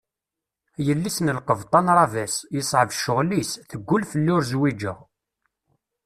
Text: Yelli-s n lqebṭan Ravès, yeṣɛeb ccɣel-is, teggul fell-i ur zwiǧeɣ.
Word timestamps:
Yelli-s 0.85 1.17
n 1.25 1.33
lqebṭan 1.37 1.87
Ravès, 1.97 2.35
yeṣɛeb 2.55 2.89
ccɣel-is, 2.97 3.51
teggul 3.69 4.03
fell-i 4.11 4.33
ur 4.35 4.43
zwiǧeɣ. 4.51 4.99